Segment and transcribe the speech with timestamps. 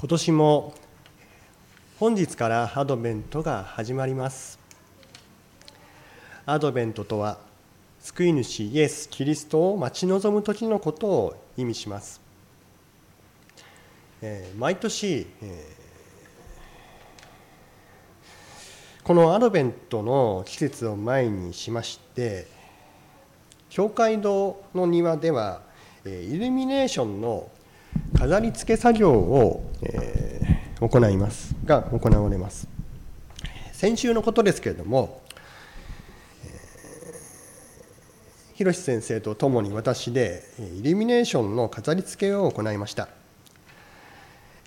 [0.00, 0.74] 今年も
[1.98, 4.60] 本日からアドベントが始まります。
[6.46, 7.38] アドベントとは
[7.98, 12.20] 救い主イエス・キリストを待ち望む時のことを意味します、
[14.22, 22.46] えー、毎年、えー、このアドベントの季節を前にしまして
[23.68, 25.62] 教会堂の庭では
[26.06, 27.50] イルミネーションの
[28.18, 32.66] 飾り付け作業を、えー、行いますが行われます。
[33.72, 35.22] 先週のことですけれども、
[36.44, 43.08] えー、広先生と共に私でイルミネーションの飾り付けを行いました。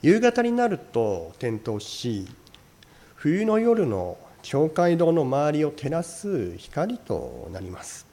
[0.02, 2.30] 夕方になると点灯し
[3.16, 8.11] 冬の夜の教会堂の周りを照らす光となります。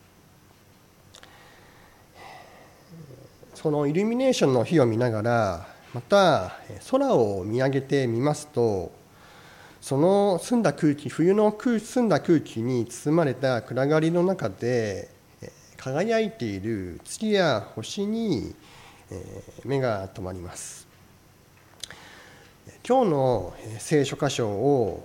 [3.60, 6.52] そのイルミネーションの火を見ながらまた
[6.92, 8.92] 空を見上げてみますと
[9.80, 15.08] その澄んだ空気冬の空澄んだ空気に包まれた暗がりの中で
[15.76, 18.54] 輝いている月や星に
[19.64, 20.86] 目が留まります。
[22.86, 25.04] 今日の聖書箇所を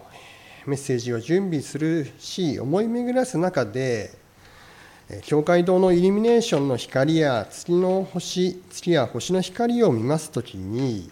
[0.67, 4.11] メッセージを準備するし思い巡らす中で
[5.23, 11.11] 教会堂のイルミネーションの光や月の星月や星の光を見ますときに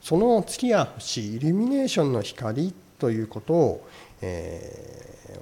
[0.00, 3.88] その月や星イルミネーションの光ということを、
[4.20, 5.40] えー、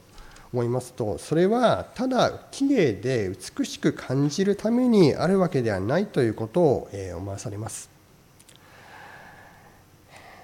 [0.53, 8.00] 思いますとそれはただきれいで美しく感じるためにあるわけではないということを、えー、思わされます。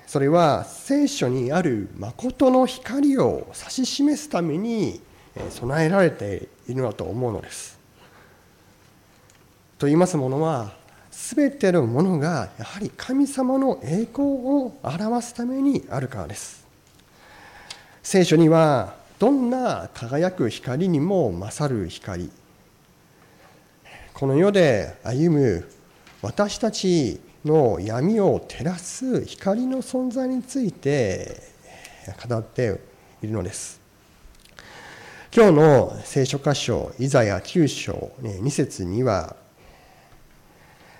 [0.07, 5.01] それは聖書にある誠の光を指し示すために
[5.51, 7.79] 備えられているのだと思うのです。
[9.79, 10.73] と言いますものは
[11.11, 16.65] 全てのものがやはり神様の栄光を表すためにあるからです。
[18.03, 22.31] 聖書にはどんな輝く光にも勝る光
[24.15, 25.69] この世で歩む
[26.23, 31.41] 私たちの闇を照らす光の存在について
[32.29, 32.81] 語って
[33.23, 33.81] いるのです。
[35.35, 39.37] 今日の聖書箇所、イザヤ9章2節には、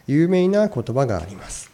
[0.07, 1.71] 有名な言葉があります。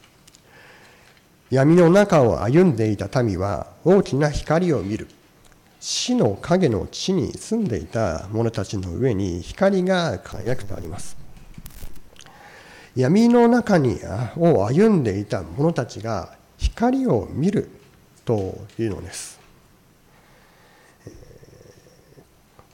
[1.51, 5.09] 闇の中を歩んでいた民は大きな光を見る。
[5.81, 11.22] 死の影の地に住んでいた者たちの上に光が輝くとあります。
[12.95, 13.99] 闇の中に
[14.37, 17.71] を歩んでいた者たちが光を見る
[18.25, 19.41] というのです。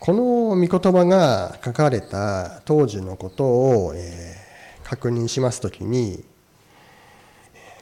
[0.00, 3.94] この御言葉が書かれた当時のことを
[4.84, 6.24] 確認しますときに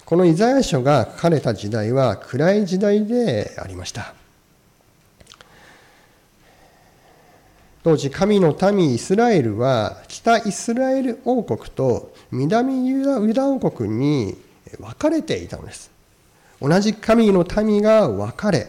[0.05, 4.15] このイザヤ書が書かれた時代は暗い時代でありました。
[7.87, 14.37] 当時神の民イスラエルは北イスラエル王国と南ユダ王国に
[14.81, 15.93] 分かれていたのです。
[16.61, 18.67] 同じ神の民が分かれ、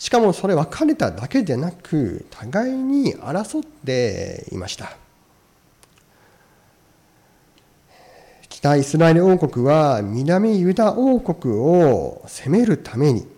[0.00, 4.96] しかもそれ分かれただけでなく、互いに争っていました。
[8.48, 13.28] 北イスラエル王国は南ユダ王国を攻めるために、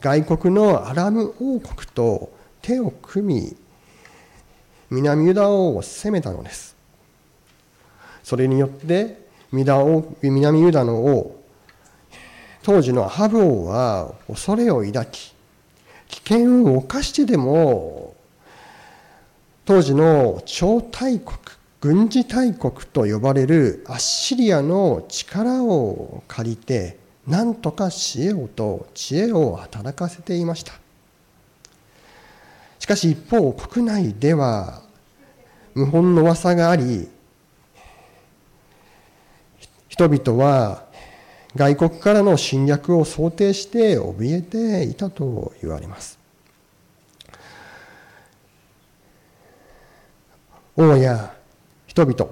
[0.00, 3.56] 外国のアラム王国と手を組み、
[4.90, 6.76] 南ユダ王を攻めたのです。
[8.22, 9.18] それによって
[9.52, 11.40] 南ユダの王
[12.62, 15.34] 当時のアハブ王は恐れを抱き
[16.08, 18.14] 危険を冒してでも
[19.64, 21.38] 当時の超大国
[21.80, 30.74] 軍事大国と呼ばれるアッシリアの力を借りて何とかしようと知恵を働かせていました
[32.80, 34.82] しかし一方国内では
[35.74, 37.08] 謀反の噂があり
[39.88, 40.84] 人々は
[41.54, 46.18] 外国からの侵略を想定して怯えていたと言われます。
[50.76, 51.34] 王や
[51.86, 52.30] 人々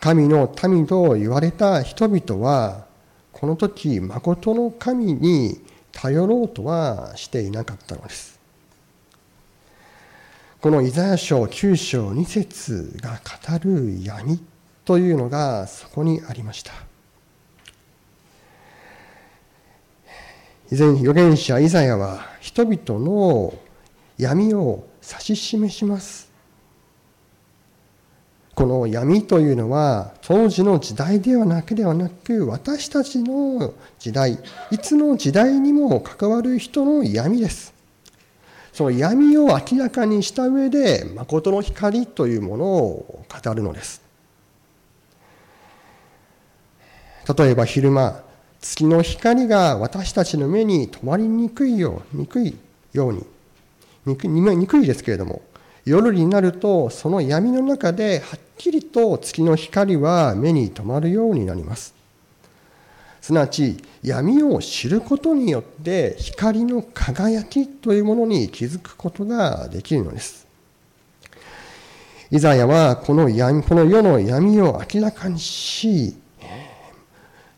[0.00, 2.86] 神の民と言われた人々は
[3.32, 5.60] この時誠の神に
[5.92, 8.37] 頼ろうとはしていなかったのです。
[10.60, 14.40] このイザヤ書9章2節が語る闇
[14.84, 16.72] というのがそこにありました。
[20.72, 23.54] 以前預言者イザヤは人々の
[24.16, 26.28] 闇を指し示します。
[28.56, 34.40] この闇というのは当時の時代ではなくではなく私たちの時代
[34.72, 37.77] いつの時代にも関わる人の闇です。
[38.72, 44.02] その闇を明らかにした上で誠の光というものを語るのです。
[47.36, 48.22] 例えば昼間
[48.60, 52.56] 月の光が私たちの目に留まりにくいようにくい
[52.92, 53.24] ように
[54.06, 55.42] にくにくいですけれども
[55.84, 61.97] 夜になるとその闇の中ではっきりと月の光は目に留まるようになります。
[63.28, 70.46] すなわち闇を知ることによって光の輝きというものに気づくことができるのです。
[72.30, 76.16] イザヤはこの闇この世の闇を明らかにし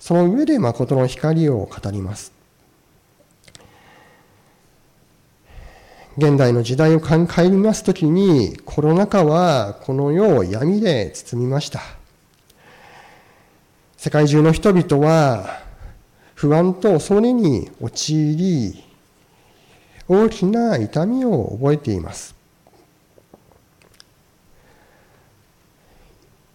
[0.00, 2.32] その上で誠の光を語ります。
[6.18, 11.99] 現代の時代を考えますときにコロナ禍はこの世を闇で包みました。
[14.02, 15.60] 世界中の人々は
[16.34, 18.82] 不安と恐れに陥り
[20.08, 22.34] 大きな痛みを覚えています。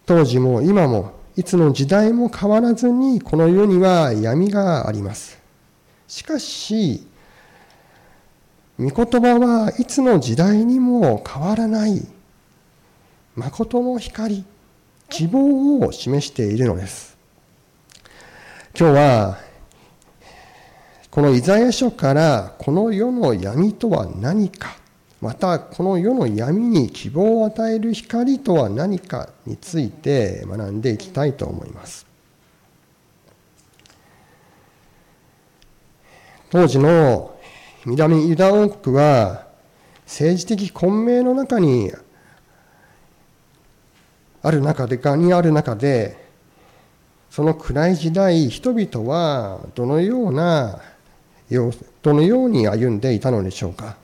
[0.06, 5.40] 当時も今もいつの時代も変わらずにこの世には闇があります。
[6.08, 7.06] しかし
[8.76, 12.08] 御言葉はいつの時代にも変わらない。
[13.36, 14.44] 誠の光
[15.08, 17.15] 希望を示しているのです。
[18.78, 19.38] 今日は
[21.10, 24.76] このイザヤ書からこの世の闇とは何か
[25.22, 32.06] またこの世の闇に希望を与える光とは何かについて学んでいきたいと思います。
[36.50, 37.34] 当時の
[37.86, 39.46] 南ユダ王国は
[40.04, 41.92] 政治的混迷の中に
[44.42, 46.25] ある中で、がにある中で、
[47.36, 50.80] その暗い時代、人々はどのような、
[52.00, 53.98] どのように歩んでいたのでしょうか？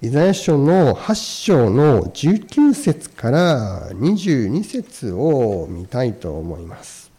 [0.00, 1.14] イザヤ書の8
[1.44, 7.12] 章の19節から22節を見たいと思います。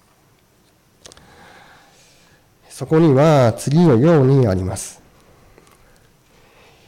[2.68, 5.04] そこには次のようにあります。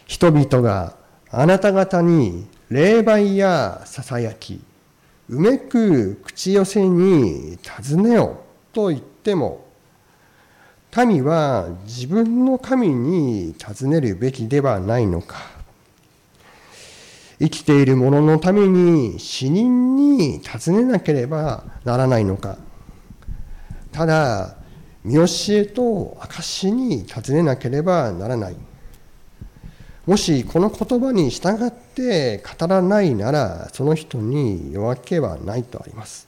[0.07, 0.95] 人々が
[1.29, 4.59] あなた方に霊媒やささやき、
[5.29, 8.41] うめく口寄せに尋ねよ
[8.73, 9.65] と言っても、
[11.05, 15.37] 民は自分の神に尋ねるべきではないのか。
[17.37, 22.57] 生きている者のために死人に尋ねなければならないのか。
[23.91, 24.55] ただ、
[25.03, 28.55] 見教えと証しに尋ねなければならない。
[30.05, 36.27] もしこの言葉に従って語らないなら、その人に夜明けはないとあります。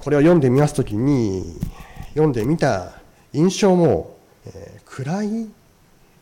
[0.00, 1.44] これを読んでみますときに、
[2.10, 2.94] 読んでみた
[3.32, 4.16] 印象も、
[4.84, 5.48] 暗い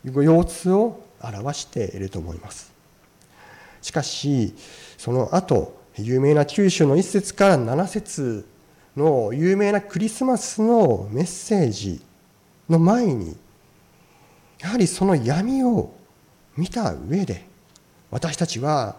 [0.05, 2.71] 様子を表していると思います。
[3.81, 4.53] しかし、
[4.99, 8.45] その後、有名な九州の一節から七節
[8.95, 12.01] の有名なクリスマスのメッセージ
[12.69, 13.35] の前に
[14.59, 15.93] やはりその闇を
[16.59, 17.47] 見た上で
[18.11, 18.95] 私たちは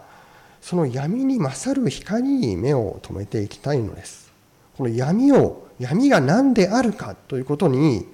[0.62, 4.30] その闇に勝る光に目を留めていきたいのです。
[4.76, 8.06] この闇を闇が何であるかということに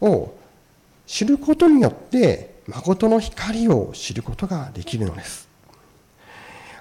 [0.00, 0.32] を
[1.06, 5.48] 知ることによって誠の光を知ることができるのです。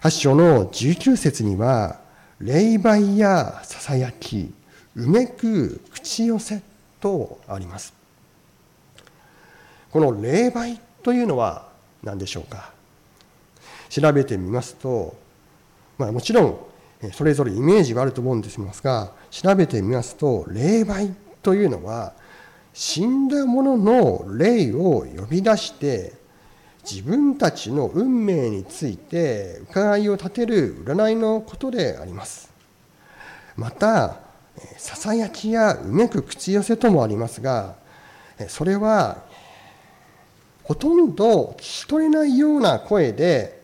[0.02, 2.00] 8章の19節には
[2.40, 4.54] 霊媒やささやき、
[4.96, 6.62] うめく口寄せ
[7.00, 7.94] とあります。
[9.92, 11.70] この霊媒というのは
[12.04, 12.74] 何でしょうか？
[13.88, 15.16] 調べてみますと、
[15.98, 16.60] まあ、もちろん
[17.14, 22.12] それぞれイメージがあると思うんですが調べてみますと霊媒というのは
[22.74, 26.12] 死んだ者の霊を呼び出して
[26.84, 32.52] 自分たちの運命について伺いを立てる占いのことであります。
[33.56, 34.18] また
[34.78, 37.76] ささやきやうめく口寄せともありますが
[38.50, 39.26] それは
[40.68, 43.58] ほとんど聞き取れないような声で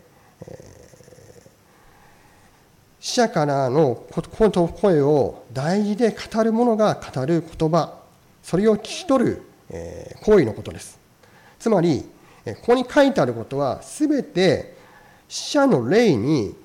[3.02, 8.00] 死者からの声を代理で語る者が語る言葉
[8.42, 9.42] それを聞き取る
[10.22, 10.98] 行為のことです。
[11.60, 12.06] つまり
[12.46, 14.78] ここに書いてあることは全て
[15.28, 16.56] 死者の霊に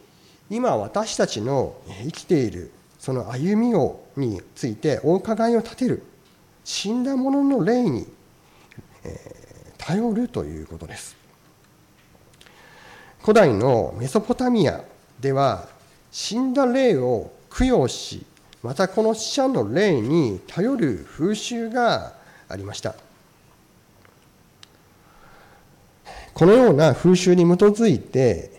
[0.51, 6.05] 今私たちの生きているその歩みをについてお伺いを立てる
[6.65, 8.07] 死んだ者の霊に
[9.89, 11.17] 頼るということです。
[13.23, 14.85] 古代のメソポタミア
[15.19, 15.67] では
[16.11, 18.27] 死んだ霊を供養し
[18.63, 22.13] またこの死者の霊に頼る風習が
[22.51, 22.97] ありました。
[26.35, 28.51] このような風習に基づいて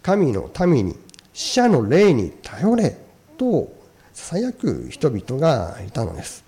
[0.00, 0.96] 神の民に
[1.34, 2.96] 死者の霊に頼れ
[3.36, 3.68] と
[4.14, 6.47] 囁く人々がいたのです。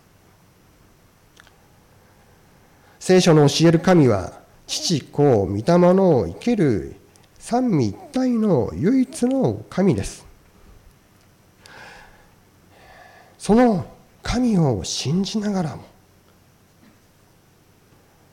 [3.11, 4.39] 聖書の教える神は
[4.69, 5.63] 父子御霊
[5.93, 6.95] の生ける
[7.41, 10.25] 三位一体の唯一の神です。
[13.37, 13.85] その
[14.23, 15.83] 神を信じながらも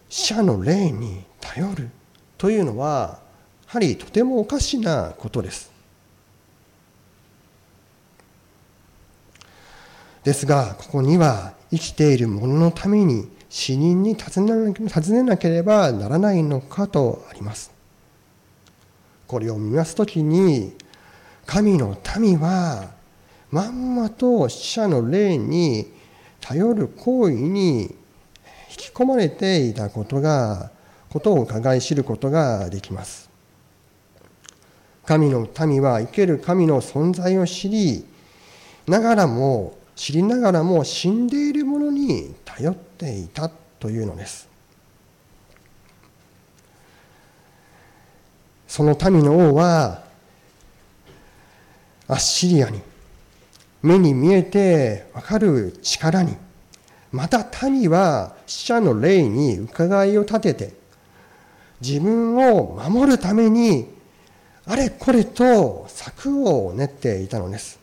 [0.09, 1.89] 死者の霊に頼る
[2.37, 3.17] というのは
[3.65, 5.71] やはりとてもおかしなことです。
[10.23, 17.71] ですがここには生きている者のために死人に尋ねなければならないのかとあります。
[19.25, 20.75] これを見ますときに
[21.47, 22.91] 神の民は
[23.49, 25.91] まんまと死者の霊に
[26.39, 27.95] 頼る行為に引
[28.77, 30.69] き込まれていたことが
[31.09, 33.27] ことを伺い知ることができます。
[35.03, 38.05] 神の民は生ける神の存在を知り
[38.85, 43.49] ながらも知りながらも死んでいるものに頼ってていた
[43.79, 44.47] というのです。
[48.67, 50.03] その民の王は
[52.07, 52.81] アッシリアに
[53.81, 56.35] 目に見えてわかる力に
[57.11, 60.73] また民は死者の霊に伺いを立てて
[61.81, 63.87] 自分を守るために
[64.65, 67.79] あれこれと策を練っていたのです。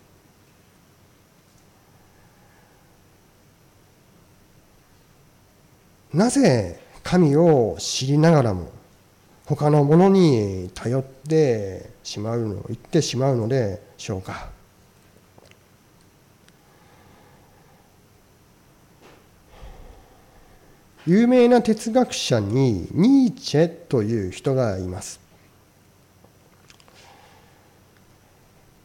[6.15, 8.71] なぜ神を知りながらも
[9.47, 14.49] 他のものに頼ってしまうの言ってしまうのでしょうか。
[21.07, 25.21] 有名な哲学者にニーチェという人がいます。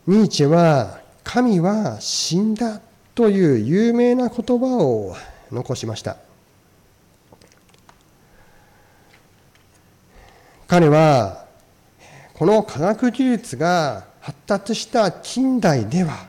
[0.07, 2.81] ニーチェは神は死んだ
[3.13, 5.15] という有名な言葉を
[5.51, 6.28] 残しました。
[10.69, 11.47] 彼は
[12.35, 16.27] この科学技術が発達した近代では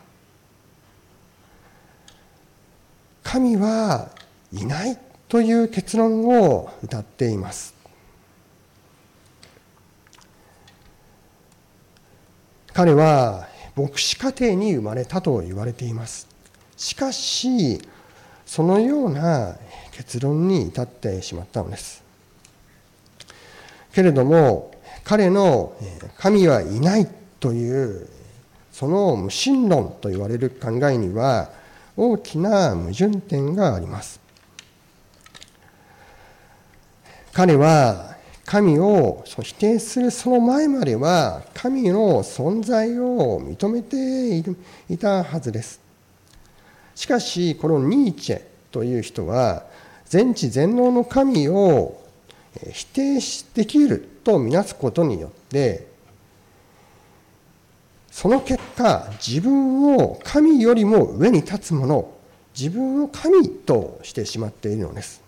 [3.23, 4.09] 神は
[4.51, 7.75] いないという結論を歌っています。
[12.73, 16.27] 彼は牧師家庭に生まれたと言われています。
[16.79, 17.83] しかし
[18.47, 19.59] そのような
[19.93, 22.10] 結論に至ってしまったのです。
[23.93, 24.73] けれども
[25.05, 25.77] 彼の
[26.19, 28.09] 神はいないという
[28.73, 31.51] その無神論と言われる考えには
[31.97, 34.21] 大きな矛盾点があります
[37.33, 38.11] 彼は
[38.51, 44.39] 神を否定するその前までは神の存在を認めて
[44.93, 45.81] いたはずです。
[46.97, 48.43] しかしこのニーチェ
[48.73, 49.67] という人は
[50.05, 52.00] 全知全能の神を
[52.73, 53.21] 否定
[53.54, 55.88] できるとみなすことによって
[58.11, 62.12] その結果自分を神よりも上に立つもの
[62.59, 65.23] 自分を神としてしまっているのです。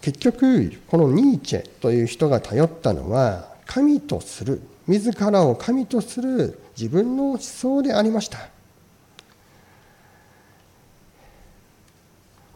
[0.00, 8.48] 結局このニーチェという人が頼ったのは神とする自らを神とする自分の思想でありました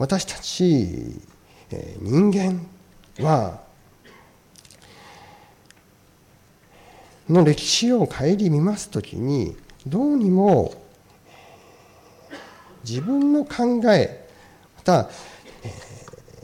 [0.01, 1.21] 私たち
[2.01, 2.67] 人間
[3.19, 3.61] は
[7.29, 9.55] の歴史を顧みますときに
[9.87, 10.73] どうにも
[12.83, 14.27] 自分の考え
[14.79, 15.11] また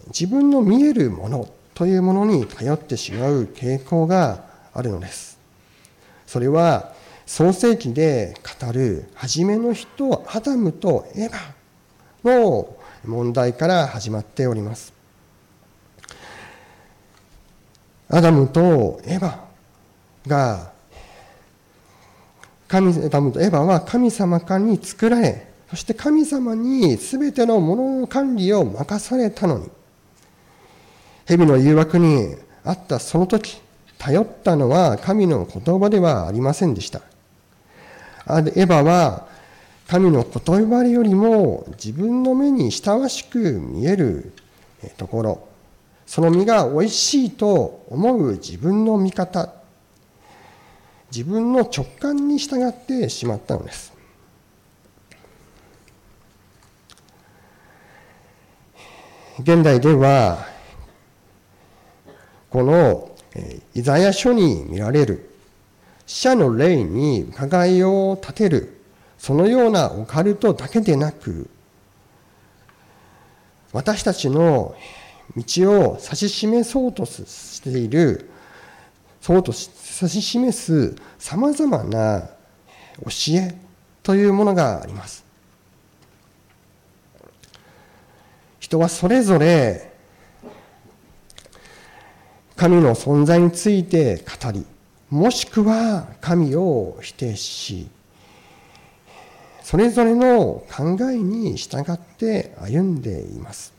[0.08, 4.44] 自分の見えるものというものに頼ってしまう傾向が
[4.74, 5.38] あるのです。
[6.26, 6.92] それは
[7.24, 12.75] 創世記で語る初めの人アダムとエヴァの
[13.06, 14.92] 問題から始まっております。
[18.08, 19.38] アダムとエヴァ
[20.28, 20.72] が
[22.68, 29.68] 神アダムとエヴァは神様からに作られそして神様に全てのものの管理を任されたのに
[31.26, 33.60] 蛇の誘惑にあったその時、
[33.98, 37.00] 頼ったのは神の言葉ではありませんでした。
[38.28, 39.28] エヴァは
[39.88, 44.32] 神の言葉よりも自分の目に親しく見える
[44.96, 45.48] ところ、
[46.06, 49.52] その実が美味しいと思う自分の見方。
[51.12, 53.92] 自分の直感に従ってしまったのです。
[59.38, 60.48] 現代では
[62.50, 63.10] この
[63.74, 65.30] イザヤ書に見られる
[66.06, 68.75] 死者の霊に伺いを立てる
[69.26, 71.50] そのようなオカルトだけでなく
[73.72, 74.76] 私たちの
[75.36, 78.30] 道を指し示そうとしている
[79.20, 82.30] そうと指し示すさまざまな
[83.02, 83.56] 教え
[84.04, 85.24] というものがあります。
[88.60, 89.92] 人はそれぞれ
[92.54, 94.64] 神の存在について語り
[95.10, 97.88] もしくは神を否定し
[99.66, 103.74] それぞれの考えに従って歩んでいます。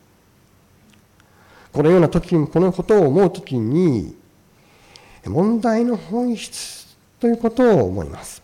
[1.71, 4.13] このような時にこのことを思う時に
[5.25, 8.41] 問題の本質ということを思います。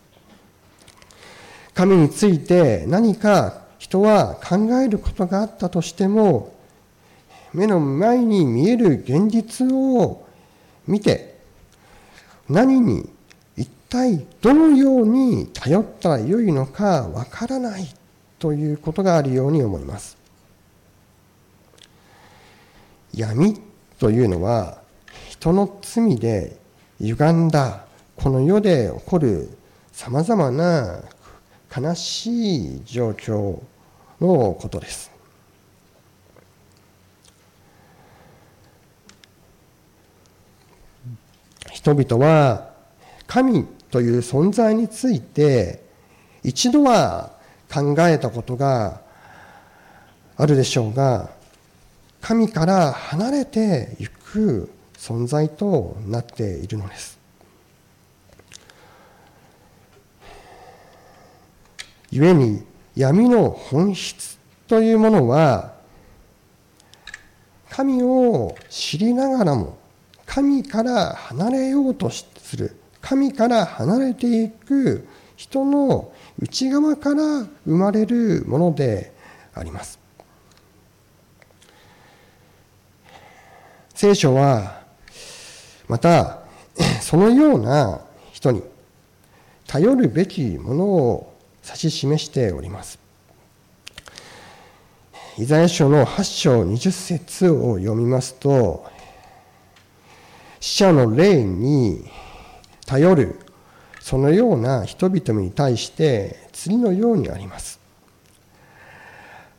[1.74, 6.54] 神について何か人は考えることがあったとしても
[7.52, 10.26] 目の前に見える現実を
[10.86, 11.38] 見て
[12.48, 13.10] 何に
[13.94, 17.86] 体どのように頼ったらよいのかわからない
[18.40, 20.16] ということがあるように思います
[23.14, 23.60] 闇
[24.00, 24.82] というのは
[25.28, 26.56] 人の罪で
[26.98, 27.86] 歪んだ
[28.16, 29.56] この世で起こる
[29.92, 31.00] さまざまな
[31.76, 33.60] 悲しい状況
[34.20, 35.10] のことです。
[41.72, 42.72] 人々は
[43.26, 45.80] 神という存在について
[46.42, 47.30] 一度は
[47.72, 49.00] 考えたことが
[50.36, 51.30] あるでしょうが
[52.20, 57.20] 神から離れていく存在となっているのです。
[62.10, 62.64] 故に
[62.96, 65.72] 闇の本質というものは
[67.70, 69.78] 神を知りながらも
[70.26, 72.26] 神から離れようとす
[72.56, 79.12] る神から離れていく人の内側から生まれるもので
[79.52, 79.98] あります。
[83.94, 84.80] 聖書は
[85.86, 86.44] また
[87.02, 88.00] そのような
[88.32, 88.62] 人に
[89.66, 92.98] 頼るべきものを指し示しております。
[95.36, 98.86] イザヤ書の8章20節を読みますと
[100.58, 102.08] 死者の霊に
[102.86, 103.40] 頼る
[104.00, 107.80] そのような人々に対して次のようにあります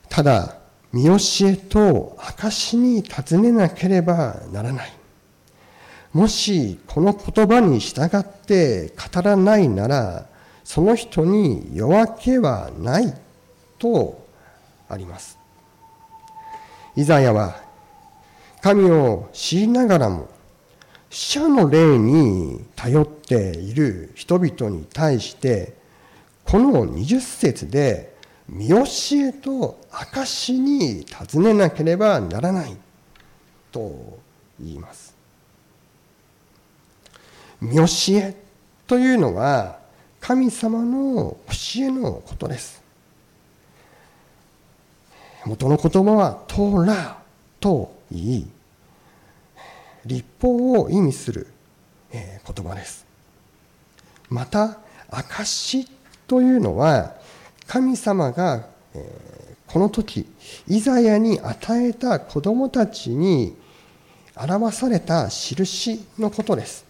[0.10, 0.58] ただ
[0.96, 4.94] 見教えと証に尋ねなければならない。
[6.14, 10.26] もしこの言葉に従って語らないなら、
[10.64, 13.14] その人に夜明けはない
[13.78, 14.26] と
[14.88, 15.38] あります。
[16.96, 17.62] イザヤは
[18.62, 20.30] 神を知りながらも
[21.10, 25.74] 死者の霊に頼っている人々に対して
[26.44, 28.16] この20節で
[28.48, 32.78] 見教えと証に尋ねなければならない
[33.72, 34.20] と
[34.60, 35.16] 言います。
[37.60, 38.36] 見教え
[38.86, 39.80] というのは
[40.20, 42.84] 神様の教えのことです。
[45.46, 47.18] 元の言葉はトーラ
[47.60, 48.48] と言い、
[50.06, 51.48] 立法を意味する
[52.12, 53.06] 言葉です。
[54.30, 54.78] また、
[55.10, 55.88] 証
[56.28, 57.16] というのは
[57.68, 58.68] 神様が、
[59.68, 60.26] この時
[60.68, 63.56] イザヤに与えた子供たちに
[64.36, 66.86] 表された印のことです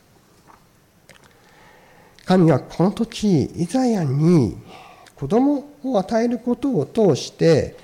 [2.26, 4.58] 神はこの時イザヤに
[5.16, 7.76] 子供を与えることを通して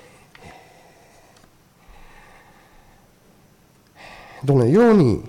[4.44, 5.22] どのように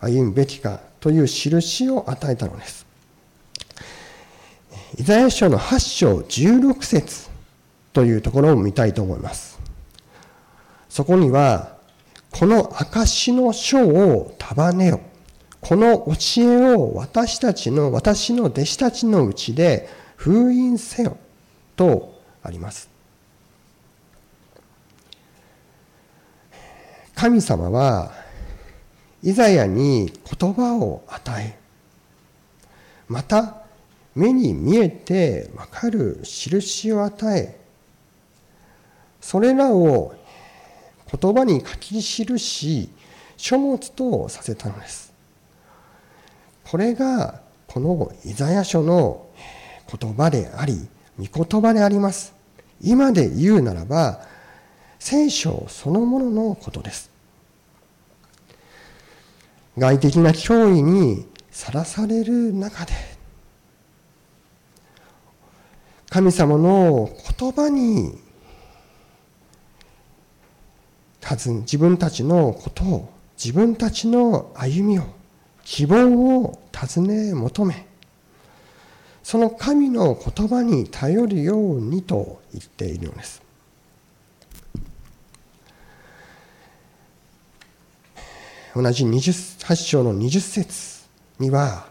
[0.00, 2.82] 歩むべきかという印を与えたのです
[4.98, 7.30] イザヤ書の8章16節
[7.94, 9.58] というところを見たいと思います。
[10.90, 11.76] そこには、
[12.30, 15.00] この証の書を束ねよ。
[15.62, 21.16] この教えを私たちの、私の弟子たちのうちで封印せよ
[21.76, 22.91] とあります。
[27.22, 28.10] 神様は、
[29.22, 31.56] イザヤに言葉を与え、
[33.06, 33.62] また
[34.16, 37.60] 目に見えてわかる印を与え
[39.20, 40.16] それらを
[41.16, 42.02] 言葉に書き記
[42.40, 42.90] し
[43.36, 45.12] 書物とさせたのです。
[46.64, 49.28] これがこのイザヤ書の
[49.96, 50.88] 言葉であり
[51.20, 52.34] 御言葉であります。
[52.80, 54.26] 今で言うならば
[54.98, 57.11] 聖書そのもののことです。
[59.78, 62.92] 外的な脅威にさらされる中で
[66.10, 67.08] 神様の
[67.38, 68.18] 言葉に
[71.62, 75.04] 自分たちのことを自分たちの歩みを
[75.64, 77.86] 希望を尋ね求め
[79.22, 83.41] その神の言葉に頼るようにと言っているのです。
[88.74, 91.02] 同じ28章の20節
[91.38, 91.86] には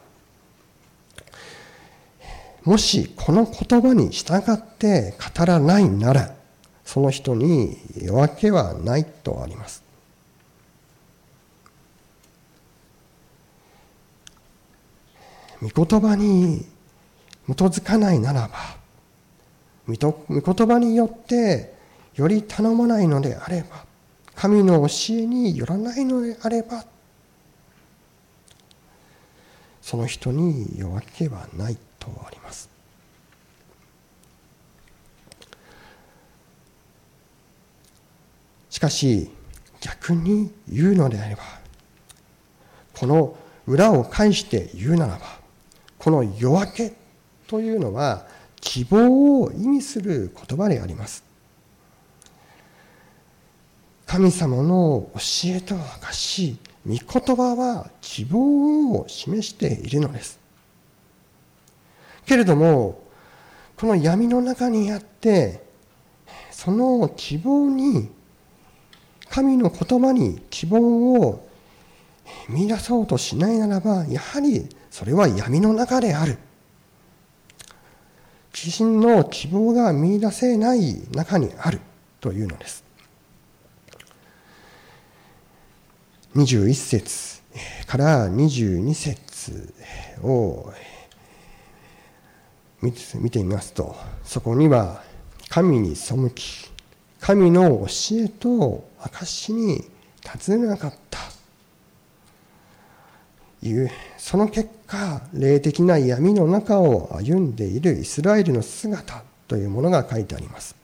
[2.63, 6.35] もしこの言葉に従って語らないなら
[6.85, 9.81] その人に夜明けはないとあります。
[15.61, 16.65] 御言葉に
[17.47, 18.75] 基づかないならば
[19.87, 19.93] 御
[20.41, 21.73] 言葉によって
[22.15, 23.85] より頼まないのであれば
[24.41, 26.83] 神の教えによらないのであれば
[29.83, 32.67] その人に夜明けはないとあります。
[38.71, 39.29] しかし
[39.79, 41.43] 逆に言うのであれば
[42.97, 45.19] この裏を返して言うならば
[45.99, 46.93] この夜明け
[47.45, 48.25] というのは
[48.59, 51.30] 希望を意味する言葉であります。
[54.11, 55.19] 神様の教
[55.55, 60.37] えと証し御言葉は希望を示しているのです。
[62.25, 63.01] けれども
[63.77, 65.63] この闇の中にあって
[66.51, 68.09] その希望に
[69.29, 71.47] 神の言葉に希望を
[72.49, 76.37] 見出そうとしないならばやはりそれは闇の中である。
[78.53, 81.79] 自身の希望が見出せない中にある
[82.19, 82.90] というのです。
[86.35, 87.41] 21節
[87.87, 89.73] から22節
[90.23, 90.71] を
[92.81, 92.91] 見
[93.29, 95.03] てみますとそこには
[95.49, 96.71] 神に背き
[97.19, 99.83] 神の教えと証に
[100.21, 101.19] 尋ねなかった。
[103.63, 110.75] いうその結果霊的な闇の中を歩んでいるイスラエルの姿というものが書いてあります。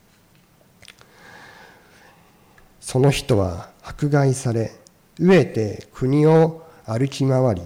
[2.80, 4.72] その人は迫害され
[5.20, 7.62] 飢えて国を歩き回り、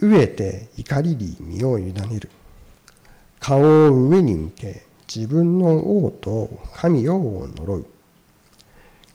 [0.00, 2.30] 飢えて怒りに身を委ねる。
[3.40, 7.86] 顔を上に向け、自分の王と神を呪う。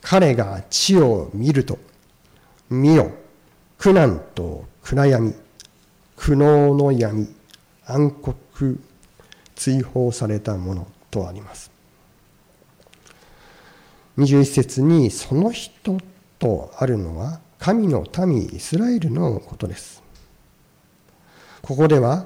[0.02, 1.80] 彼が地を見ると、
[2.70, 3.12] 見よ、
[3.78, 5.34] 苦難と暗闇、
[6.16, 7.28] 苦悩の闇、
[7.86, 8.76] 暗黒、
[9.56, 11.72] 追放されたものとあります。
[14.20, 15.98] 21節にその人
[16.38, 20.02] とあるのは神の民イスラエルのことです。
[21.62, 22.26] ここでは、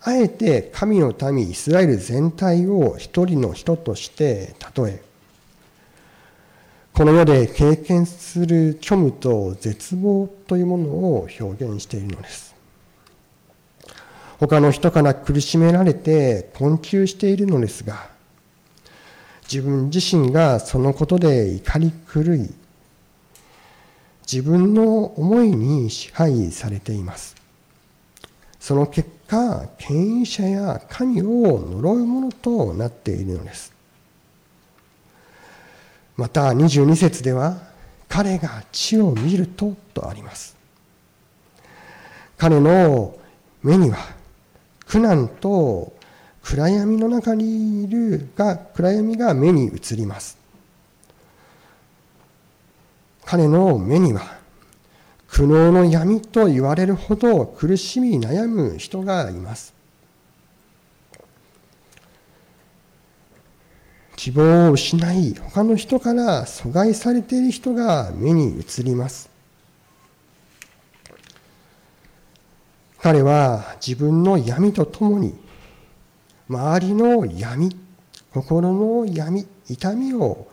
[0.00, 5.02] あえて神の民イスラエル全体を一人の人として例え、
[6.92, 12.52] この世で経験する虚無と絶望というものを表現しているのです。
[14.40, 18.10] 他の人から苦しめられて困窮しているのですが、
[19.44, 22.50] 自分自身がそのことで怒り狂い、
[24.30, 27.34] 自分の思いに支配されています。
[28.60, 33.72] その結果、権威者や神を呪うものとなっているのです。
[36.16, 37.72] また22節では、
[38.08, 40.54] 彼が地を見るととあります。
[42.36, 43.16] 彼の
[43.62, 43.98] 目には
[44.86, 45.92] 苦難と
[46.42, 50.41] 暗闇の中にいるが暗闇が目に映ります。
[53.24, 54.38] 彼の目には
[55.28, 59.74] 苦悩の闇と言われるほど苦しみ悩む人がいます。
[64.16, 69.30] 希望を失い他の人から阻害されている人が目に映ります。
[73.00, 75.34] 彼は自分の闇とともに
[76.48, 77.76] 周りの闇、
[78.32, 80.46] 心の闇、痛みを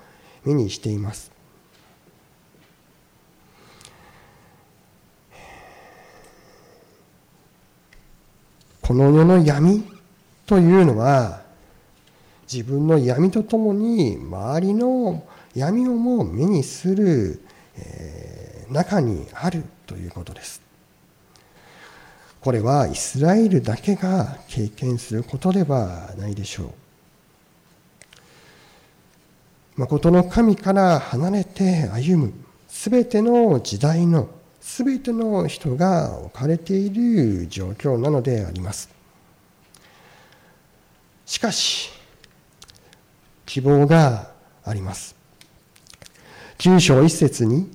[0.46, 1.39] 目にしています。
[8.90, 9.84] この世の闇
[10.48, 11.44] というのは
[12.52, 15.24] 自分の闇とともに周りの
[15.54, 17.40] 闇をも目にする、
[17.78, 20.64] え、中にあるということです。
[22.42, 26.70] これはイスラエルだけが経験することではないでしょう。
[29.82, 32.34] 誠の神から離れて歩む
[32.68, 34.30] すべての時代の
[34.70, 38.88] すべての人が置かれている状況なのであります。
[41.26, 41.90] しかし、
[43.48, 44.30] 希望が
[44.64, 45.16] あります。
[46.60, 47.70] 九章一節に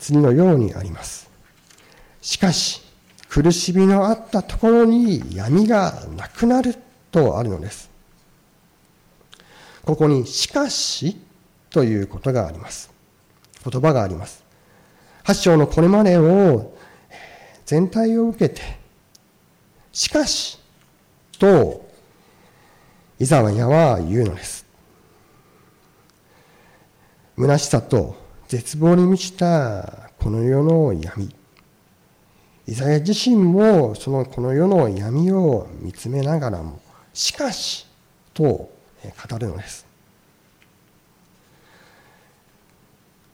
[0.00, 1.30] 次のようにあります。
[2.20, 2.82] しかし、
[3.28, 6.74] 苦しみのあったところに闇がなくなる
[7.12, 7.88] とあるのです。
[9.84, 11.18] ここにしかし
[11.70, 12.90] ということがあります。
[13.64, 14.45] 言葉があります。
[15.26, 16.72] 8章のこれまでを
[17.64, 18.62] 全体を受けて、
[19.90, 20.56] しかし、
[21.36, 21.84] と、
[23.18, 24.64] イザワヤは言うのです。
[27.36, 31.34] 虚しさと絶望に満ちたこの世の闇。
[32.68, 36.80] イザヤ自身もそのこの世の闇を見つめながらも、
[37.12, 37.84] しかし、
[38.32, 38.70] と語
[39.40, 39.85] るのです。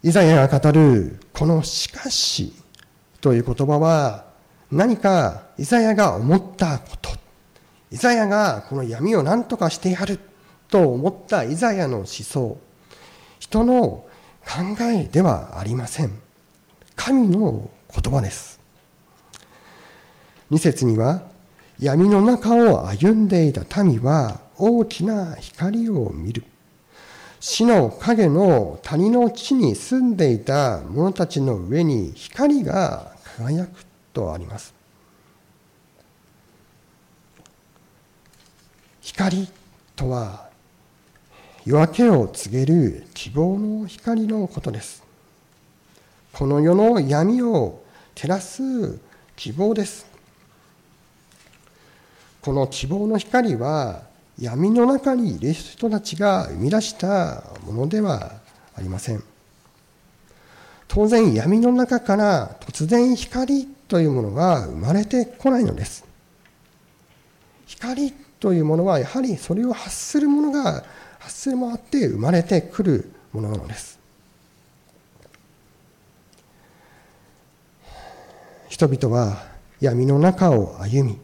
[0.05, 2.53] イザヤが語るこのしかし
[3.21, 4.25] という言葉は
[4.69, 7.11] 何かイザヤが思ったこと、
[7.93, 10.19] イザヤがこの闇を何とかしてやる
[10.69, 12.59] と思ったイザヤの思想、
[13.39, 14.05] 人の
[14.45, 16.19] 考えではありません。
[16.97, 18.59] 神の言葉です。
[20.51, 21.23] 二節には
[21.79, 26.43] 闇の中を歩んでいた民は大きな光を見る。
[27.45, 34.73] 死の影の谷の地に住んでいた者たちの上に光が輝くとあります。
[39.01, 39.49] 光
[39.97, 40.51] とは
[41.65, 45.03] 夜明けを告げる希望の光のことです。
[46.33, 47.83] この世の闇を
[48.15, 49.01] 照らす
[49.35, 50.07] 希望です。
[52.41, 58.33] この希望の光は闇の中にいる人たちが生み出したものでは
[58.75, 59.23] ありません。
[60.89, 66.05] 当然闇の中から突然光というものが生まれてこないのです。
[67.67, 70.85] 光というものはやはりそれを発するものが
[71.19, 73.99] 発するもあって生まれてくるものなのです。
[78.69, 79.45] 人々は
[79.81, 81.19] 闇の中を歩み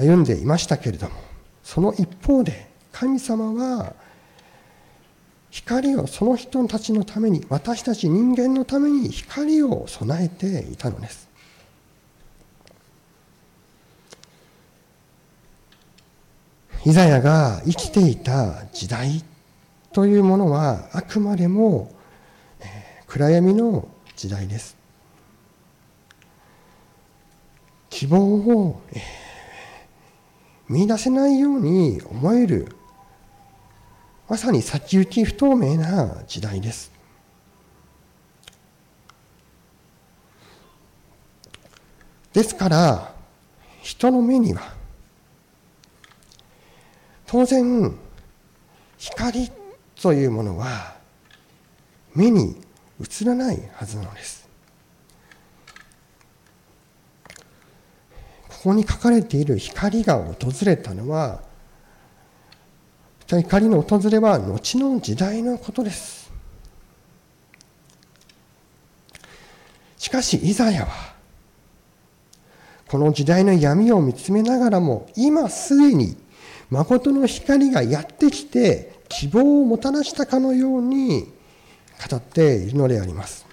[0.00, 1.14] 歩んでいましたけれども
[1.62, 3.94] その一方で神様は
[5.50, 11.28] 光をその人たちのために私たち人間のために光を備えていたのです。
[16.86, 19.22] イザヤが生きていた時代
[19.92, 21.92] というものはあくまでも
[23.06, 23.86] 暗闇の
[24.16, 24.76] 時代です。
[27.90, 28.80] 希望を
[30.70, 32.68] 見出せないように思える
[34.28, 36.92] まさに先行き不透明な時代です。
[42.32, 43.12] ですから
[43.82, 44.72] 人の目には
[47.26, 47.92] 当然
[48.96, 49.50] 光
[50.00, 50.94] というものは
[52.14, 52.56] 目に
[53.00, 54.39] 映らないはずなのです。
[58.60, 61.40] ここに書かれている光が訪れたのは
[63.26, 66.30] 光の訪れは後の時代のことです。
[69.96, 71.14] しかしイザヤは
[72.86, 76.18] この時代の闇を見つめながらも今すでに
[76.68, 81.32] 誠の光がやってきて希望をもたらしたかのように
[82.10, 83.46] 語っているのであります。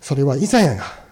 [0.00, 1.03] それはイザヤが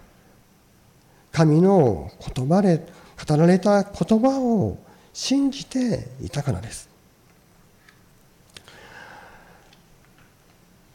[1.33, 2.85] 神の言葉で
[3.27, 4.77] 語られた言葉を
[5.13, 6.87] 信じていたからです。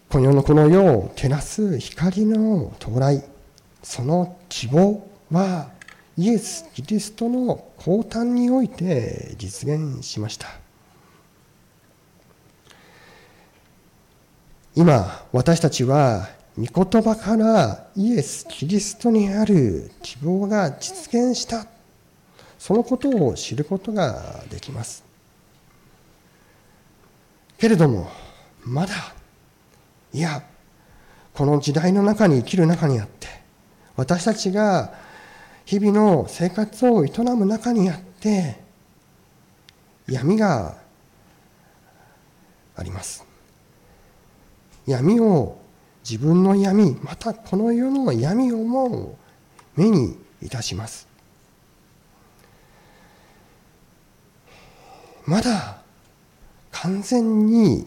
[0.09, 3.23] このこの世を照らす光の到来、
[3.83, 5.71] その希望は
[6.17, 10.47] イエス・キリストの降誕において実現しました。
[14.77, 21.67] 今、私たちは御言葉からイエス・キリストにある希望が実現した。
[22.59, 25.05] そのことを知ることができます。
[27.59, 28.11] けれども
[28.65, 28.95] まだ
[30.13, 30.43] いや
[31.33, 33.29] この時代の中に生きる中にあって
[33.95, 34.93] 私たちが
[35.65, 38.59] 日々の生活を営む中にあって
[40.09, 40.77] 闇が
[42.75, 43.25] あります。
[44.87, 45.59] 闇を
[46.09, 49.19] 自分の闇またこの世の闇をも
[49.77, 51.07] 目にいたします。
[55.27, 55.83] まだ
[56.71, 57.87] 完全に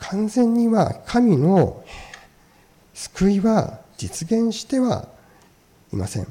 [0.00, 1.84] 完全には神の
[2.94, 5.06] 救いは実現しては
[5.92, 6.26] いません。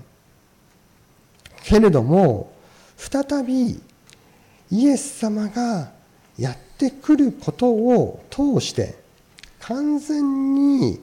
[1.64, 2.52] けれども
[2.98, 3.82] 再び
[4.70, 5.92] イエス様が
[6.38, 8.96] やっててくることを通して
[9.60, 11.00] 完全に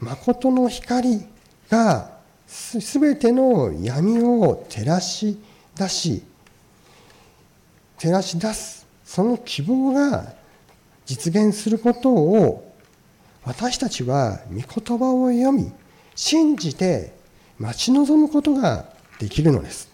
[0.00, 1.24] 誠の光
[1.70, 2.10] が
[2.46, 5.38] すべての闇を照らし
[5.76, 6.22] 出し
[7.98, 10.32] 照らし出すその希望が
[11.06, 12.72] 実現することを
[13.44, 15.72] 私たちは御言葉を読み
[16.14, 17.12] 信じて
[17.58, 18.84] 待ち望むことが
[19.18, 19.88] できるのです。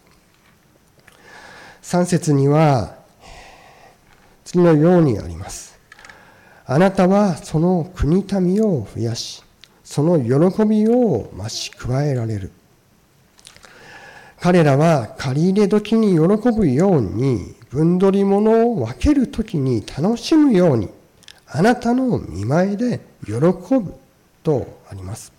[1.83, 2.97] 3節には
[4.55, 5.77] 次のようにあります
[6.65, 9.43] あなたはその国民を増やし
[9.83, 12.53] その喜びを増し加えられる
[14.39, 20.89] 彼らは借り入れ時に喜ぶように分取り物を分ける時に楽しむように
[21.49, 23.95] あなたの見前で喜ぶ
[24.45, 25.33] とあります。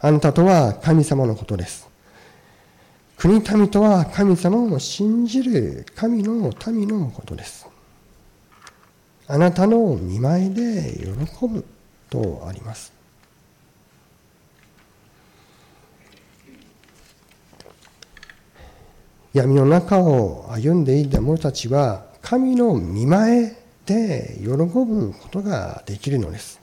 [0.00, 1.87] あなたとは神様のことです。
[3.18, 7.66] 国民とは神様を信じる神の民のことです。
[9.26, 11.64] あなたの見前で喜ぶ
[12.08, 12.92] とあります。
[19.32, 26.60] 闇の中を歩んでいた者たちは神の見前で喜ぶことができるのです。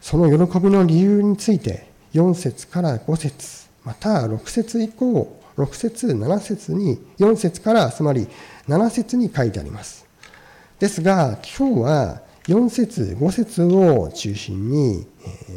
[0.00, 8.28] その喜びの理由について4節から5節また6節以降6節7節に4節からつまり
[8.68, 10.06] 7節に書いてあります。
[10.78, 15.06] ですが今日は4節5節を中心に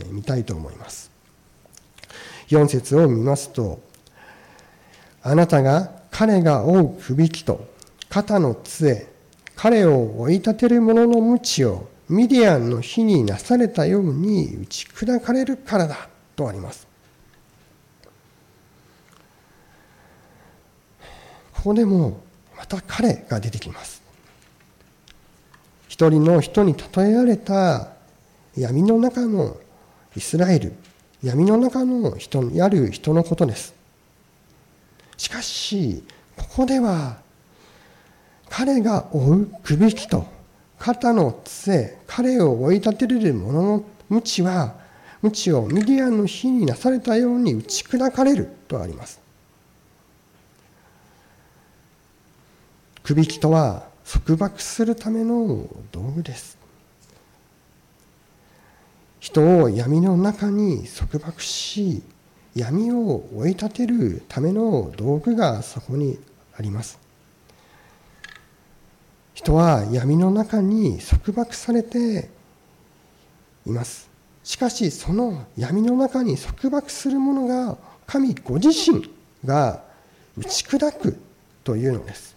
[0.01, 1.11] え見たいと思います。
[2.49, 3.79] 4節を見ますと
[5.21, 7.65] あなたが彼が追うくびきと
[8.09, 9.07] 肩の杖、
[9.55, 16.92] 彼を追い立てる者の鞭をミディアンの火になされたように打ち砕かれるからだとあります。
[21.63, 22.19] ここでも
[22.57, 24.03] また彼が出てきます。
[25.87, 27.87] 一人の人に例えられた
[28.57, 29.55] 闇の中の
[30.13, 30.73] イスラエル、
[31.23, 33.73] 闇の中の人にある人のことです。
[35.15, 36.03] しかし、
[36.35, 37.15] ここでは
[38.49, 40.25] 彼が追うくびきと
[40.79, 44.75] 肩の杖彼を追い立てれる者の鞭は
[45.21, 49.22] 鞭をミディアンの火になされたように打ち砕かれるとあります
[53.03, 56.57] くびきとは束縛するための道具です
[59.19, 62.03] 人を闇の中に束縛し
[62.55, 66.19] 闇を追い立てるための道具がそこに
[66.57, 67.03] あります
[69.33, 72.29] 人は闇の中に束縛されて
[73.65, 74.09] います。
[74.43, 79.09] しかしその闇の中に束縛するものが神ご自身
[79.45, 79.83] が
[80.37, 81.17] 打ち砕く
[81.63, 82.32] というのです。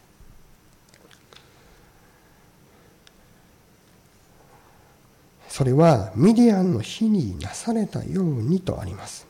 [5.57, 9.27] それはミディアンの火になされたようにとあります。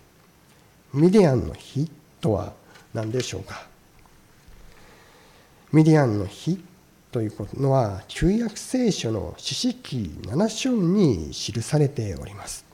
[0.92, 1.88] ミディアンの火
[2.20, 2.52] とは
[2.92, 3.68] 何でしょうか？
[5.72, 6.58] ミディアンの火
[7.12, 12.64] というのは旧約聖書の四式7章に記されております。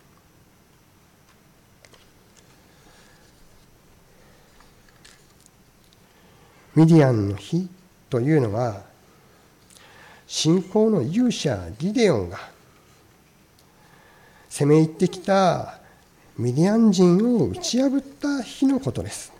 [6.74, 7.68] ミディアンの日
[8.08, 8.80] というのは
[10.26, 12.50] 信仰の勇者ギデオンが
[14.52, 15.78] 攻め入ってきた
[16.36, 19.32] ミディアン人を打ち破った日のことです。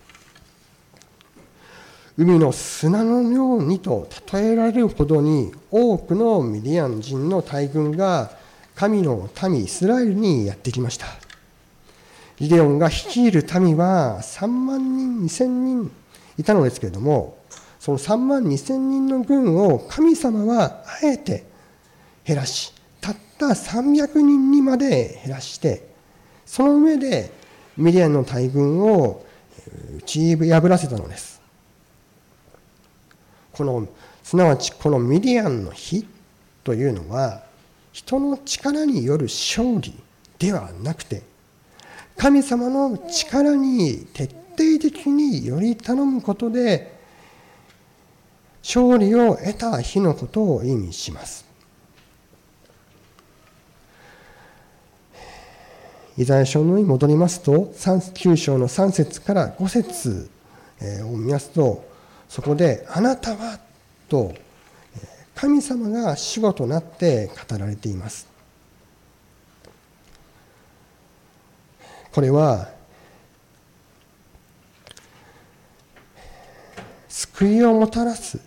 [2.17, 8.31] 海の砂のようにと例えられるほどに多くのミディアン人の大軍が
[8.73, 11.05] 神の民イスラエルにやってきました。
[12.37, 15.91] ギデオンが率いる民は3万人2000人
[16.39, 17.37] いたのですけれども
[17.79, 21.45] その3万2000人の軍を神様はあえて
[22.25, 22.72] 減らし
[23.47, 25.87] た300人にまで減らして
[26.45, 27.31] その上で
[27.77, 29.25] ミディアンの大軍を
[29.97, 31.41] 打ち破らせたのです。
[33.51, 33.87] この
[34.23, 36.07] すなわちこのミディアンの火
[36.63, 37.43] というのは
[37.91, 39.93] 人の力による勝利
[40.39, 41.21] ではなくて
[42.17, 46.93] 神様の力に徹底的により頼むことで
[48.63, 51.52] 勝利を得た日のことを意味します。
[56.17, 60.29] イザヤ書に戻りますと9章の3節から5節
[61.05, 61.83] を見ますと
[62.29, 63.59] そこで「あなたは」
[64.09, 64.33] と
[65.33, 68.27] 神様が主語となって語られています。
[72.11, 72.69] これは
[77.09, 78.39] 救いをもたらす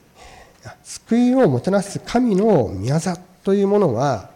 [0.84, 4.30] 救いをもたらす神の宮座というものは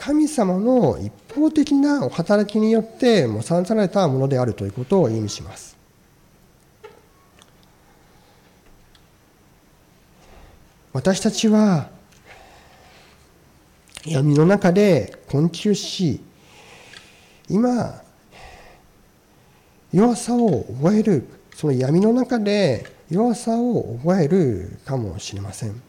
[0.00, 5.76] 神様の一方的なお働きによってもたらされたものであるということを意味します。
[10.94, 11.90] 私たちは
[14.06, 16.20] 闇の中で困窮し
[17.50, 18.00] 今
[19.92, 25.82] 弱さを覚えるその闇の中で弱さを覚えるかもしれません。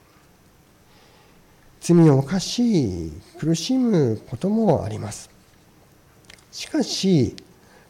[1.79, 5.36] 罪を犯し苦しむこともあります。
[6.57, 7.35] しかし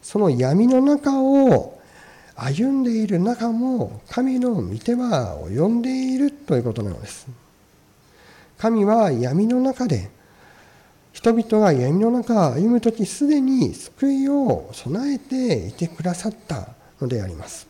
[0.02, 1.80] その闇の中を
[2.36, 7.26] 歩んでいる中も神の御手は及んでいるということなのです。
[8.58, 10.10] 神は闇の中で
[11.14, 16.68] 人々が闇の中を歩む時すでに救いを備えていてくださった
[17.00, 17.66] のであります。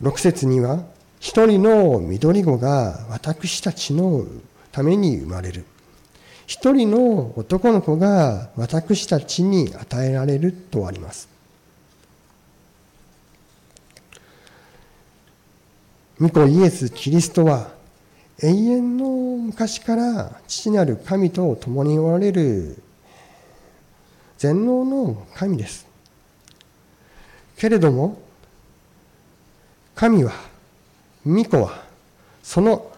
[0.00, 0.84] 6節には
[1.20, 4.24] 一人の緑子が私たちの
[4.72, 5.66] ために生まれる。
[6.46, 11.28] 一人の男の子が私たちに与えられるとあります
[16.20, 17.72] 御子イエス・キリストは
[18.42, 22.82] 永遠の昔から父なる神と共におられる
[24.38, 25.86] 全能の神です。
[27.56, 28.20] けれども、
[29.94, 30.32] 神は、
[31.24, 31.84] 御子は、
[32.42, 32.92] その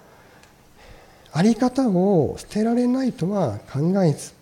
[1.36, 4.32] あり方を捨てられないとは考えず、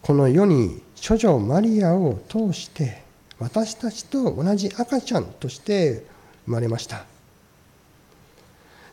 [0.00, 3.02] この世に処女マリアを通して
[3.38, 6.06] 私たちと同じ赤ちゃんとして
[6.46, 7.04] 生まれました。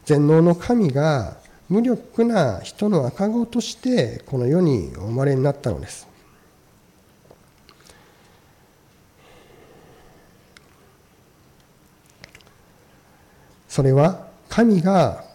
[0.03, 1.37] 全能の神が
[1.69, 6.05] 無力な人の赤子としてこの世にお生まれになったのです。
[13.69, 15.26] それは神が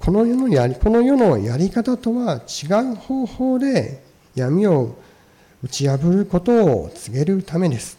[0.00, 4.02] この世のやりこの世のやり方とは違う方法で
[4.34, 4.96] 闇を
[5.62, 7.98] 打ち破ることを告げるためです。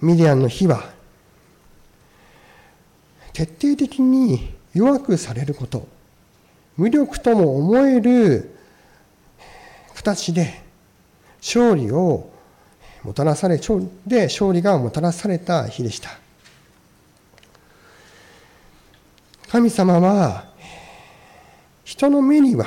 [0.00, 0.92] ミディアンの火は
[3.32, 5.88] 徹底的に弱くされること
[6.76, 8.54] 無力とも思える
[9.94, 10.60] 形で
[11.38, 12.30] 勝利を
[13.02, 13.58] もたらされ
[14.06, 16.10] で勝利がもたらされた日でした
[19.54, 20.46] 神様は
[21.84, 22.66] 人の目には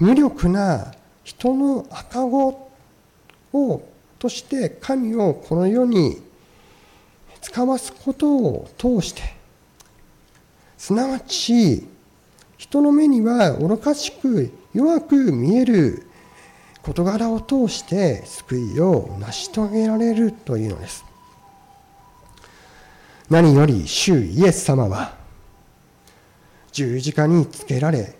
[0.00, 2.72] 無力な人の赤子
[3.52, 3.82] を
[4.18, 6.20] として神をこの世に
[7.40, 9.22] 使わすことを通して
[10.76, 11.86] すなわち
[12.58, 16.04] 人の目には愚かしく弱く見える
[16.82, 21.09] 事柄を通して救いを成し遂げられるというのです。
[23.30, 25.14] 何より主イエス様は
[26.72, 28.16] 十字架につけられ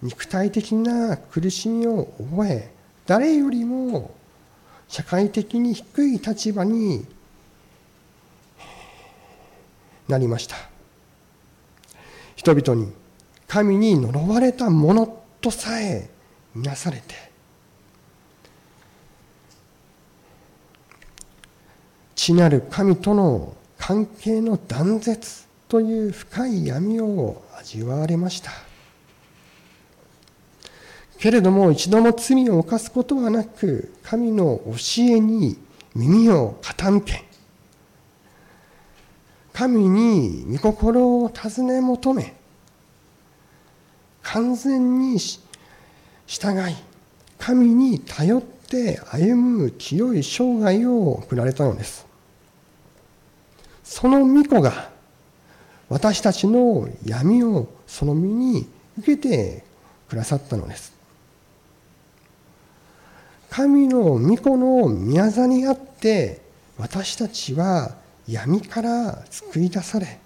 [0.00, 2.72] 肉体的な苦しみを覚え
[3.04, 4.14] 誰よりも
[4.86, 7.04] 社会的に低い立場に
[10.08, 10.56] なりました。
[12.36, 12.92] 人々に
[13.48, 16.08] 神に呪われたものとさえ
[16.54, 17.14] 見なされて
[22.14, 23.54] 地なる神との
[23.84, 28.52] 関係の断絶という深い闇を味わわれました。
[31.18, 35.58] けれども一度も罪を犯すことはなく神の教えに
[35.96, 37.24] 耳を傾け
[39.52, 42.34] 神に御心を尋ね求め
[44.22, 45.18] 完全に
[46.26, 46.74] 従い
[47.36, 52.11] 神に頼って歩む清い生涯を送られたのです。
[53.84, 54.90] その御子が
[55.88, 58.68] 私たちの闇をその身に
[58.98, 59.64] 受けて
[60.08, 60.92] くださったのです。
[63.50, 66.40] 神の御子の宮座にあって
[66.78, 67.94] 私たちは
[68.26, 70.18] 闇から救い出され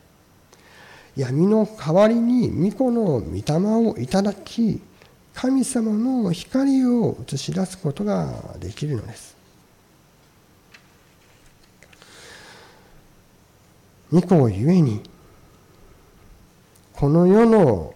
[1.17, 4.81] 闇の代わりに御子の御霊をいただき
[5.35, 9.36] 神様の光を映し出すことができるのです。
[14.13, 15.03] 御子ゆえに
[16.93, 17.95] この世の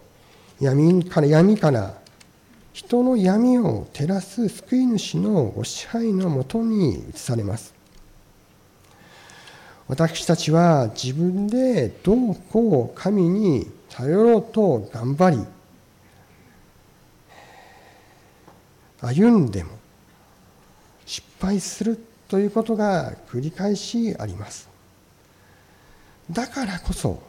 [0.61, 1.95] 闇から闇から
[2.73, 7.75] 人の闇を照らす救い主のご支配のもとに移されます。
[9.89, 15.45] 私たちは自分でどうこう神に頼ろうと頑張り
[19.01, 19.71] 歩んでも
[21.07, 21.99] 失敗する
[22.29, 24.70] ということが繰り返しあります。
[26.31, 27.21] だからこそ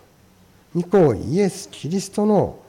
[0.75, 2.59] 御子イエス・キリストの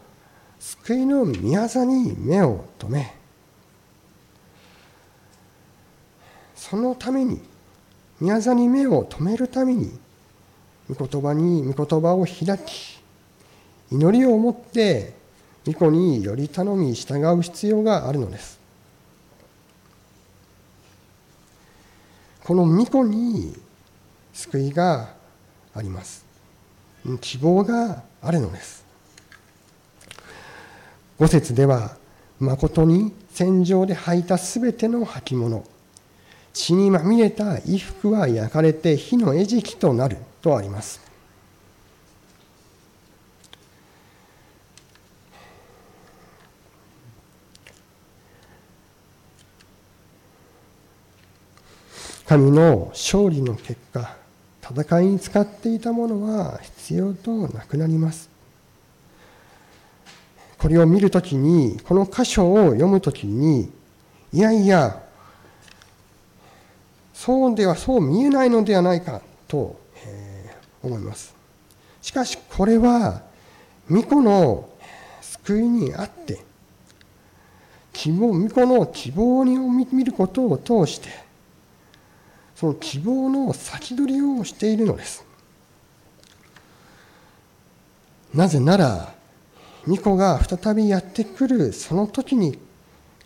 [0.59, 3.15] 救いの御業に目を留め
[6.57, 7.41] そのために
[8.21, 9.93] 御業に目を留めるために
[10.89, 12.99] 御言葉に御言葉を開き
[13.91, 15.13] 祈りを持って
[15.67, 18.59] 御子により頼み従う必要があるのです。
[22.43, 23.55] この御子に
[24.33, 25.15] 救いが
[25.75, 26.25] あります。
[27.21, 28.85] 希望があるのです。
[31.19, 31.97] 五節では
[32.39, 35.65] 誠に戦場で履いたすべての履物
[36.53, 41.01] 血にまみれた衣服は焼かれて火の餌食となるとあります。
[52.27, 54.22] 神の勝利の結果
[54.75, 58.31] 戦いに使っていたものは必要となくなります。
[60.59, 63.73] これを見るときにこの箇所を読むときに
[64.33, 65.03] いやいや
[67.13, 71.35] そうではそう見えないのではないかと、え、思います。
[72.01, 73.23] しかしこれは
[73.89, 74.69] 巫女の
[75.21, 76.41] 救いにあって
[77.93, 79.57] 希望巫女の希望に
[79.93, 81.09] 見ることを通して
[82.63, 85.25] その希望の先取りをしているのです。
[88.33, 89.15] なぜなら
[89.85, 92.57] 巫女が再びやってくるその時に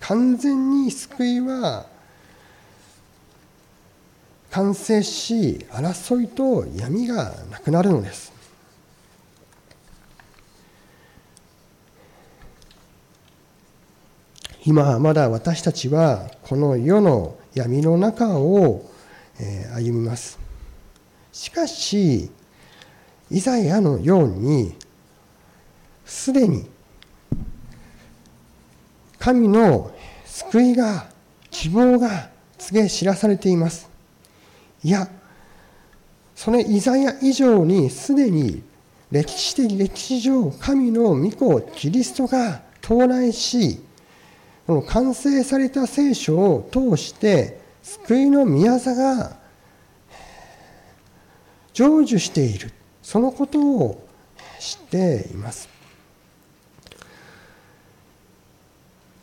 [0.00, 1.84] 完全に救いは
[4.52, 8.32] 完成し争いと闇がなくなるのです。
[14.64, 18.95] 今まだ私たちはこの世の闇の中を
[19.74, 20.38] 歩みます。
[21.32, 22.30] しかし
[23.30, 24.74] イザヤのように
[26.04, 26.66] すでに
[29.18, 29.90] 神の
[30.24, 31.08] 救いが
[31.50, 33.88] 希望が告げ知らされています。
[34.82, 35.08] いや
[36.34, 38.62] そのイザヤ以上にすでに
[39.10, 43.80] 歴史的歴史上神の御子キリストが到来し
[44.66, 49.36] この完成された聖書を通して救いの宮座が
[51.72, 52.72] 成就している。
[53.00, 54.08] そのことを
[54.58, 55.68] 知っています。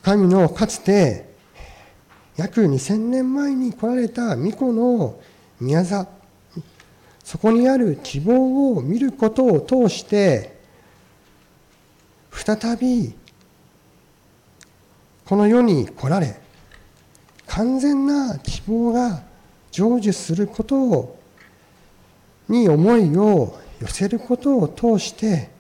[0.02, 1.34] 神のかつて
[2.38, 5.20] 約2000年前に来られた巫女の
[5.60, 6.08] 宮座
[7.24, 10.58] そこにある希望を見ることを通して
[12.32, 13.14] 再び
[15.26, 16.43] この世に来られ
[17.56, 19.22] 完全な希望が
[19.72, 21.20] 成就すること
[22.50, 25.52] に思いを寄せることを通して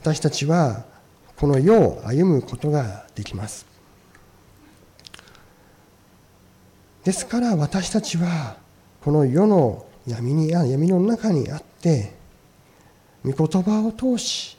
[0.00, 0.84] 私たちは
[1.36, 3.66] この世を歩むことができます。
[7.02, 8.56] ですから私たちは
[9.02, 12.14] この世の闇に闇の中にあって
[13.22, 14.56] 御言葉を通し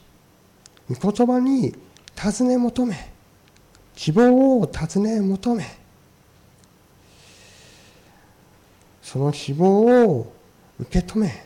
[0.89, 1.75] 御言葉に
[2.15, 3.14] 尋ね求め
[3.95, 5.65] 希望を尋ね求め
[9.01, 10.33] その希望を
[10.79, 11.45] 受け止め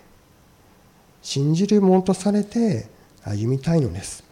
[1.22, 2.88] 信じるものとされて
[3.24, 4.24] 歩みたいのです。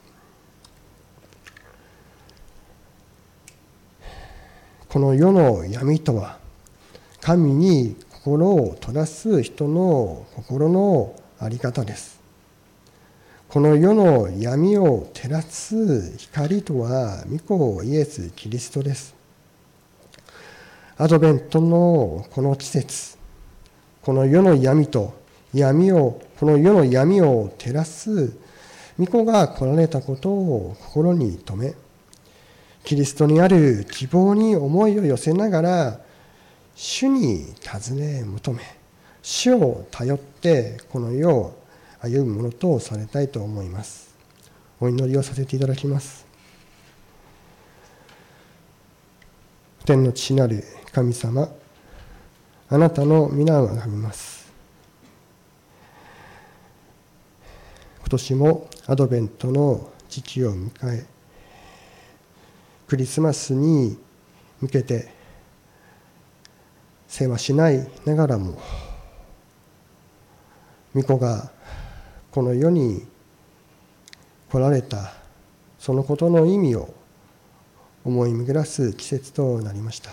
[4.89, 6.39] この世の闇とは
[7.21, 12.16] 神に心を閉らす人の心の在り方です。
[13.49, 19.15] この世の闇を照らす光とは御子イエス・キリストです。
[20.97, 23.17] アドベントのこの季節、
[24.01, 25.13] この世の闇と
[25.53, 28.33] 闇を、この世の闇を照らす
[28.99, 31.73] 御子が来られたことを心に留め、
[32.83, 35.99] キリストにある希望に思いを寄せながら、
[36.75, 38.61] 主に尋ね求め、
[39.21, 41.66] 主を頼ってこの世を
[42.09, 44.15] 歩むものとされたいと思います。
[44.79, 46.25] お祈りをさせていただきます。
[49.85, 51.49] 天の父なる神様
[52.69, 54.51] あなたの皆を拝みます。
[57.99, 61.05] 今年もアドベントの時期を迎え
[62.87, 63.97] クリスマスに
[64.61, 65.11] 向けて
[67.07, 68.57] 世話しないながらも
[70.95, 71.51] 御子が
[72.37, 73.03] この世に
[74.51, 75.11] 来られた
[75.79, 76.93] そのことの意味を
[78.05, 80.11] 思い巡らす季節となりました。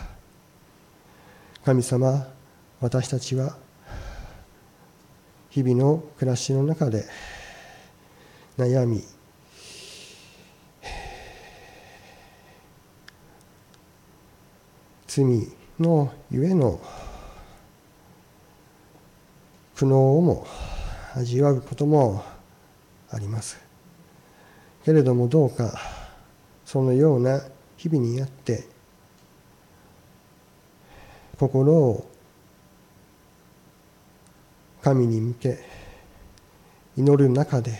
[1.66, 2.27] 神様
[2.81, 3.59] 私たちは
[5.51, 7.05] 日々の暮らしの中で
[8.57, 9.05] 悩み
[15.07, 15.27] 罪
[15.79, 16.81] のゆえの
[19.77, 20.47] 苦悩をも
[21.17, 22.25] 味わうことも
[23.11, 23.59] あります。
[24.85, 25.81] けれどもどうか
[26.65, 27.41] そのような
[27.77, 28.65] 日々にあって
[31.39, 32.07] 心を
[34.83, 35.59] 神に向け
[36.97, 37.79] 祈る中で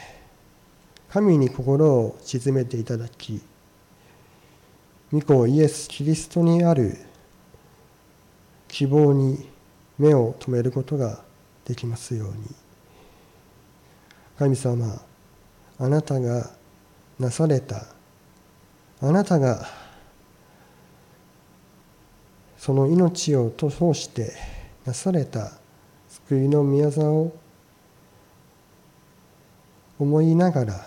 [1.11, 3.43] 神に心を鎮めていただき
[5.13, 6.97] 御子イエス・キリストにある
[8.69, 9.49] 希望に
[9.99, 11.23] 目を留めることが
[11.65, 12.64] できますように。
[14.39, 15.01] 神様
[15.79, 16.51] あなたが
[17.19, 17.87] なされた。
[19.01, 19.69] あなたが
[22.57, 24.33] その命を通して
[24.85, 25.53] なされた。
[26.27, 27.37] 救いの宮沢を
[29.99, 30.87] 思いながら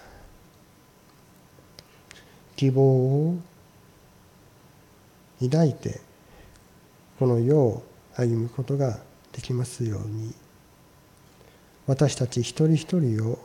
[2.56, 3.38] 希望を
[5.40, 6.00] 抱いて
[7.20, 7.84] この世を
[8.16, 9.00] 歩むことが
[9.32, 10.47] できますように。
[11.88, 13.40] 私たち一人一人を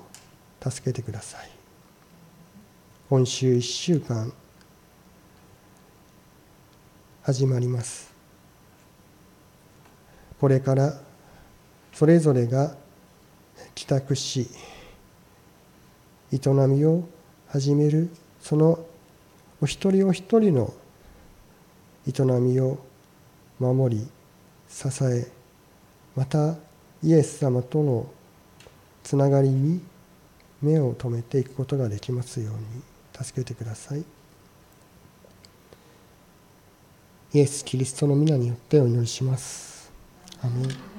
[0.61, 1.49] 助けてください。
[3.09, 4.33] 今週一週間
[7.23, 8.13] 始まります。
[10.41, 10.99] これから
[11.93, 12.75] それぞれが
[13.77, 14.51] 帰宅し
[16.33, 17.05] 営みを
[17.47, 18.85] 始めるその
[19.61, 20.75] お一人お一人の
[22.09, 22.79] 営みを
[23.61, 24.09] 守り
[24.69, 25.31] 支え
[26.17, 26.57] また
[27.05, 28.07] イエス様との
[29.03, 29.81] つながりに
[30.61, 32.83] 目を留めていくことができますように
[33.25, 34.05] 助けてください。
[37.35, 39.91] イエス・キリストの皆によってお祈りします。
[40.43, 40.92] アメン。